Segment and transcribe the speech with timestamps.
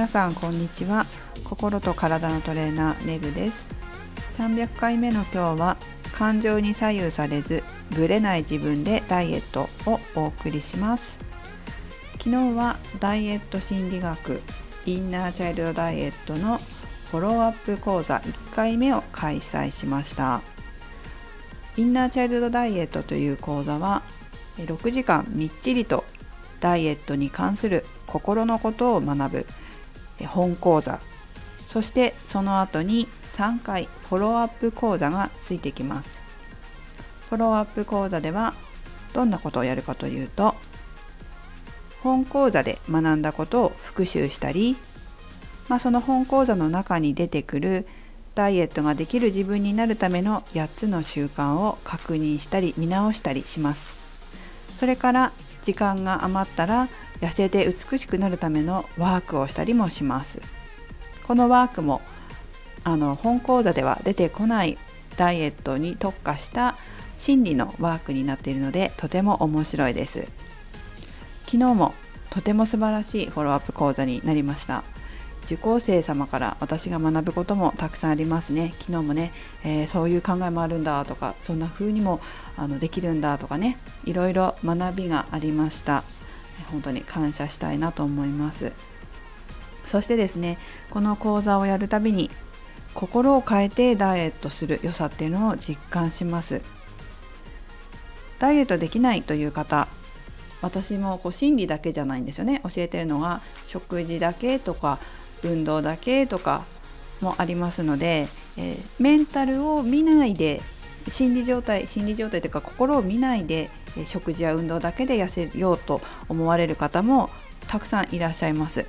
[0.00, 1.04] 皆さんこんにちは。
[1.44, 3.68] 心と体のトレーナーメグです。
[4.32, 5.76] 300回目の今日は
[6.14, 11.18] 感情に左右されずブレない自分でダイエットをお送りします。
[12.12, 14.40] 昨日はダイエット心理学
[14.86, 16.56] インナーチャイルドダイエットの
[17.10, 20.40] フォローアップ講座1回目を開催しました。
[21.76, 24.02] インナーチャイルドダイエットという講座は
[24.56, 26.06] 6時間みっちりと
[26.58, 29.46] ダイエットに関する心のことを学ぶ
[30.26, 31.00] 本講座。
[31.66, 36.22] そしてその後に3回フォローアップ講座がついてきます。
[37.28, 38.54] フォローアップ講座では
[39.12, 40.54] どんなことをやるかというと
[42.02, 44.76] 本講座で学んだことを復習したり、
[45.68, 47.86] まあ、その本講座の中に出てくる
[48.34, 53.94] ダイエットができる自分になるための8つの習慣を確認したり見直したりします。
[54.78, 56.88] それから時間が余ったら
[57.20, 60.40] 痩せて美しくなるためのワークをしたりもします。
[61.26, 62.00] このワークも
[62.82, 64.78] あの本講座では出てこない
[65.16, 66.76] ダイエットに特化した
[67.16, 70.28] 心理のワークになっているのでとても面白いです。
[71.44, 71.94] 昨日も
[72.30, 74.82] とても素晴らしいフォローアップ講座になりました。
[75.44, 78.72] 受講生様から私が学ぶこともたくさんありますね。
[78.78, 79.32] 昨日もね、
[79.64, 82.20] えー、そういう考えもあるんだとかそんな風にも
[82.56, 86.04] あのできるんだとかねいろいろ学びがありました。
[86.70, 88.72] 本当に感謝したいなと思います。
[89.84, 90.58] そしてですね
[90.90, 92.30] この講座をやるたびに
[92.94, 96.62] 心を変えてダイエットする良さっていうのを実感します。
[98.38, 99.86] ダイエットできないという方
[100.62, 102.60] 私もこう心理だけじゃないんですよね。
[102.64, 104.98] 教えてるのは食事だけとか
[105.42, 106.64] 運動だけとか
[107.20, 110.62] もありますので、えー、メンタルを見ないで
[111.08, 113.70] 心理状態心理状態というか心を見ないで
[114.04, 117.30] 食事や運動だけで痩せようと思われる方も
[117.66, 118.86] たくさんいらっしゃいます。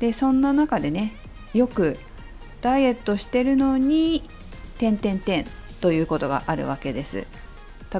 [0.00, 1.12] でそんな中でね
[1.52, 1.96] よく
[2.60, 4.28] ダイエットしてるのに
[4.78, 5.46] 点点点
[5.80, 7.26] ということがあるわけです。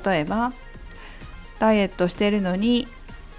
[0.05, 0.53] 例えば
[1.59, 2.89] ダイエットしてるのに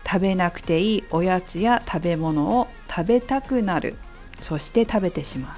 [0.06, 3.96] 食べなくていいおやつや食べ物を食べたくなる。
[4.42, 5.58] そして食べてしまう。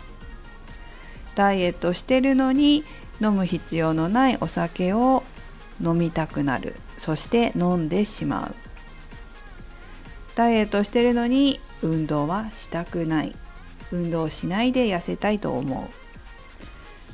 [1.36, 2.84] ダイエットしてるのに
[3.22, 5.24] 飲む必要のないお酒を
[5.82, 6.76] 飲みたくなる。
[6.98, 8.56] そして飲んでしまう。
[10.36, 13.36] ダイエットしてるのに運動はしたくない。
[13.92, 16.08] 運動しないで痩せたいと思う。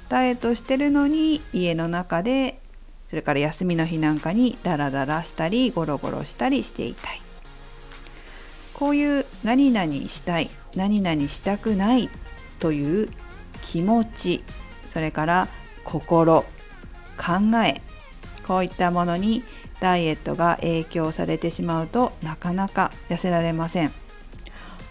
[0.09, 2.59] ダイエットしてるのに家の中で
[3.09, 7.22] それから休みの日なんかにダラダラしたりゴロゴロしたりしていたい。
[8.73, 12.09] こういう何々したい何々したくない
[12.59, 13.09] という
[13.61, 14.44] 気持ち
[14.91, 15.47] それから
[15.84, 16.44] 心
[17.17, 17.81] 考え
[18.45, 19.44] こういったものに
[19.79, 23.91] ダイエットが影響されてしまうとなかなか痩せられません。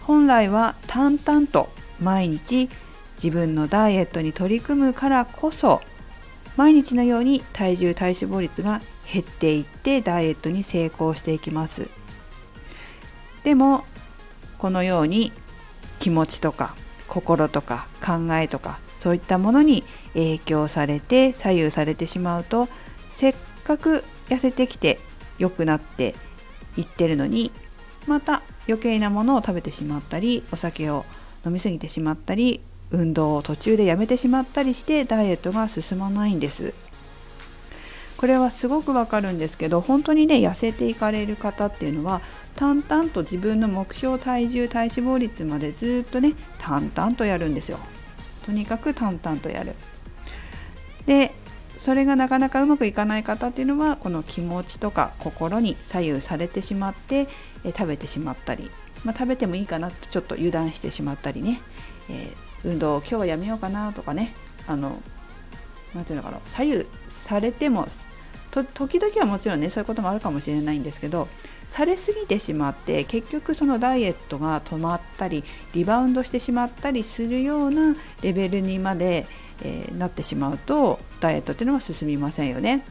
[0.01, 1.69] 本来は淡々と
[2.01, 2.69] 毎日
[3.15, 5.81] 自分のダイエットに取り組むからこそ
[6.57, 11.89] 毎日のように体重体脂肪率が減っていってダイエットに成功していきます。
[13.43, 13.85] でも
[14.57, 15.31] このように
[15.99, 16.75] 気持ちとか
[17.07, 19.83] 心とか考えとかそういったものに
[20.13, 22.67] 影響されて左右されてしまうと
[23.09, 24.99] せっかく痩せてきて
[25.37, 26.15] 良くなって
[26.77, 27.51] いってるのに
[28.07, 31.05] また余計なものを食べてしまったりお酒を
[31.45, 32.61] 飲み過ぎてしまったり
[32.91, 36.73] 運動を途中でやめてしまったりしてダイエットが進まないんです。
[38.17, 42.21] これはすごくわかるんですけど本当にね痩せていかれる方っていうのは
[42.55, 47.79] 淡々と自分の目標体重体脂肪率までずっとね淡々とやるんですよ。
[48.45, 49.73] とにかく淡々とやる。
[51.05, 51.33] で
[51.79, 57.27] それがなかなかうまくいかない方っていうのはこの気持ちとか心に左右されてしまって
[57.65, 58.69] え食べてしまったり、
[59.03, 61.61] まあ、食べてもいいかなってちょっと油断してしまったりね、
[62.09, 64.33] えー、運動を今日はやめようかなとかね。
[64.67, 65.01] あの
[65.93, 66.39] なていうのかな。
[66.45, 67.87] 左右されても
[68.73, 71.27] 時々はもちろんねそういうこともあるかもしれないんですけど
[71.73, 75.43] されすぎてしまって結局そのダイエットが止まったり
[75.73, 79.25] リバウンドしてしまったりするようなレベルにまで、
[79.63, 82.85] えー、なってしまうとダイエットっていうのは進みませんよね。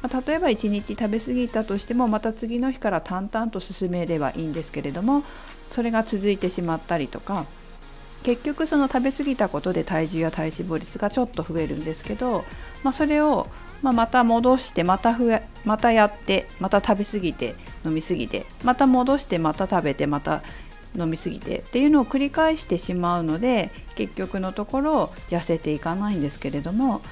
[0.00, 5.22] ま、例えば1日食べ過ぎたとしてもまた次の日から淡々と進めればいいんですけれども
[5.70, 7.44] それが続いてしまったりとか
[8.22, 12.44] 結局その食べ過ぎたことで体重や体脂肪率がちょっと増えるんですけど、
[12.82, 13.48] まあ、それを
[13.84, 17.54] まあ、また戻してまた増えまたやってまた食べ過ぎて
[17.84, 20.42] 飲み過ぎてまた戻してまた食べてまた
[20.98, 27.02] 飲み過ぎてっていうのを繰り返してしまうので結局のところ痩せていかないんですけれども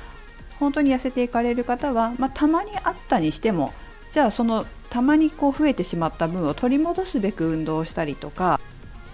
[0.59, 3.75] 本当に痩せていかれる方は、まあ、たまにあったにしても
[4.11, 8.59] じゃあそのたまにこう増えてしまった分を取り戻すべく運動をしたりとか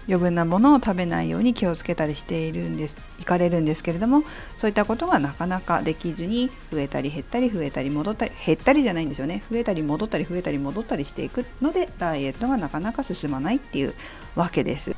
[0.08, 2.99] 余分なものを食べないように気をつけたりしているんです。
[3.19, 4.25] 行かれるんですけれども
[4.56, 9.43] そういったことがなかなかできずに増えたり減ったり増えたり戻ったり減ったりじゃないんですよね。
[9.50, 13.94] 増えたり戻ったり増えたり戻ったりしていくのでダイエットがなかなか進まないっていう
[14.34, 14.96] わけです。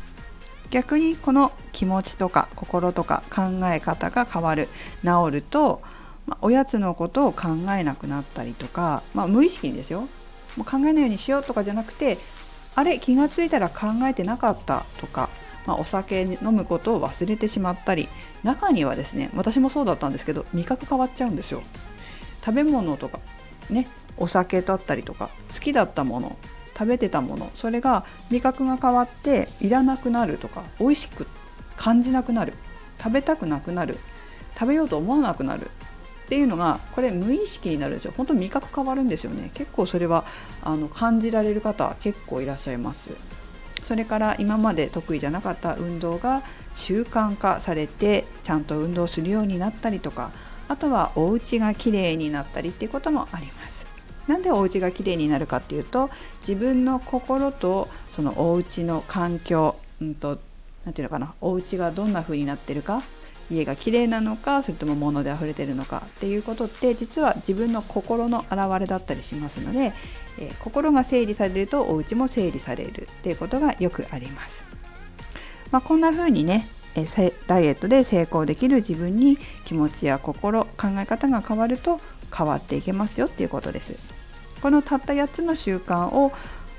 [0.71, 4.69] 逆にこの気持ちとか心とか考え方が変わる。
[5.03, 5.83] 治ると、
[6.27, 10.09] ま、おやつのことを考えなくなったりとか、まあ、無意識にですよ。
[10.57, 12.19] もう考えないようにしようとかじゃなくて
[12.75, 15.29] あれ気が付いたら考えてなかったとか、
[15.67, 18.09] まあ、お酒飲むことを忘れてしまったり
[18.43, 21.63] 中にはですね私もそうだったんですけど味覚変わっちゃうんですよ。
[22.45, 23.21] 食べ物とか
[23.69, 23.87] ね
[24.17, 26.37] お酒だったりとか好きだったもの
[26.73, 31.27] 食べてたものそれが味覚が変わっていらなくなるとか美味しく
[31.77, 32.55] 感じなくなる
[32.99, 33.99] 食べたくなくなる
[34.55, 35.71] 食べようと思わなくなる
[36.31, 38.15] っていうのがこれ無意識になるんですよ。
[38.17, 39.51] 本当味覚変わるんですよね。
[39.53, 40.25] 結構それは
[40.63, 43.11] あの感じられる方結構いらっしゃいます。
[43.83, 50.31] それから今まで得意じゃなかった運動が習慣化されてちゃんと運動するようになったりとか
[50.69, 53.89] あとはお家が綺麗になったりっていうこともあります。
[54.29, 56.11] なんでお家が綺麗になるかっていうと
[56.47, 60.39] 自分の心とそのお家の環境うんと
[60.85, 63.03] 何ていうのかなお家がどんな風になってるか
[63.51, 69.93] 家が綺麗なのかそれとも物で溢れてるのかっていうことって実は自分の心の表れだったりしますので、
[70.39, 74.65] えー、心が整理されるとお家も整理されるっていうことがよくあります。
[75.71, 76.67] まあ、こんな風にね
[77.47, 82.01] ダイエットで成功できる自分に気持ちや心考え方が変わると
[82.37, 83.97] 変わっていけますよっていうことです
[84.61, 86.33] このたった8つの習慣を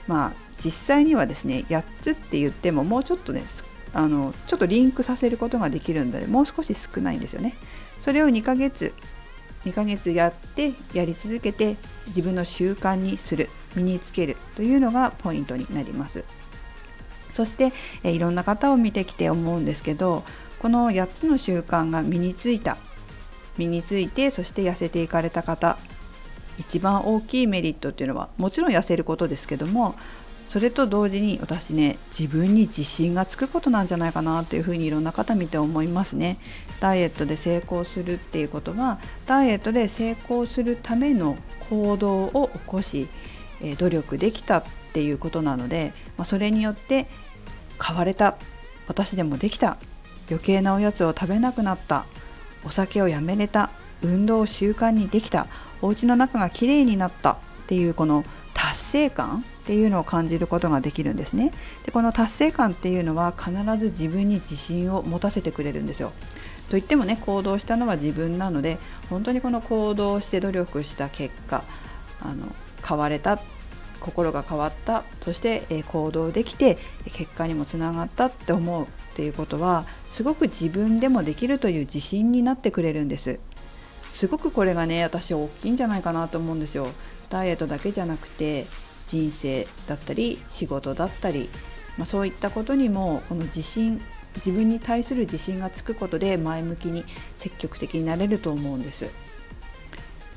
[0.07, 0.33] まあ
[0.63, 3.43] 実際にはですね8つって言ってももうちょっとね
[3.93, 7.55] あのちょっとリンクさせることができるんでもう少し少ないんですよね。
[8.01, 8.93] それを2ヶ月
[9.65, 11.77] 2ヶ月やってやり続けて
[12.07, 16.23] 自分の習慣にする身につけるというのがポイントになります。
[17.31, 17.71] そして
[18.03, 20.23] いろんな方を見てきて思うんですけど
[20.59, 22.77] この8つの習慣が身についた
[23.57, 25.77] 身についてそして痩せていかれた方
[26.59, 29.95] 一番大きいメリットっていうのはもちろん痩せることですけども
[30.51, 36.39] それと同時に私ね自分に自信がつくことなんじゃないかなというふうにいろんな方見て思いますね。
[36.81, 41.37] ダイエットで成功するっていうことはダイエットで成功するための
[41.69, 43.07] 行動を起こし、
[43.77, 47.07] 努力できたっていうことなので、まあ、それによって
[47.81, 48.37] 変われた
[48.89, 49.77] 私でもできた
[50.29, 52.03] 余計なおやつを食べなくなった
[52.65, 53.69] お酒をやめれた
[54.01, 55.47] 運動を習慣にできた
[55.81, 57.37] お家の中がきれいになったっ
[57.67, 58.25] ていうこの
[58.71, 61.51] 達成感っていうのを感じることができるんですね。
[61.85, 66.13] でこの達成感っていうのは必ず自分に自信を持たせてくれるんですよ。
[66.69, 68.77] と言ってもね行動したのは自分なので
[69.09, 71.65] 本当にこの行動して努力した結果
[72.21, 72.45] あの
[72.87, 73.41] 変われた
[73.99, 83.41] 心が変わったそして、え行動できて結果にもつながったって思うっていうことはすごく自分でもできるという自信になってくれるんです。
[84.11, 86.87] すごくこれがね私大きいんじゃないかなと思うんですよ。
[87.29, 88.67] ダイエットだけじゃなくて
[89.07, 91.49] 人生だったり仕事だったり、
[91.97, 94.01] まあ、そういったことにもこの自信
[94.35, 97.03] 自分に対する自信がつくことで前向きに
[97.37, 99.09] 積極的になれると思うんです。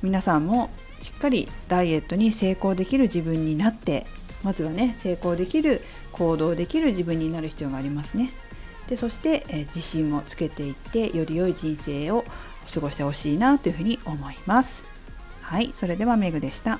[0.03, 0.71] 皆さんも
[1.01, 4.07] しっかりダイエットに成功できる自分になって
[4.43, 5.81] まずはね成功できる
[6.13, 8.31] 行動できる自分になる必要がありますね。
[8.89, 12.25] でそして、え自信をつけていってより良い人生を
[12.73, 14.85] 過ごしてほしいなというふうに思います。
[15.41, 16.79] はいそれではメグでした。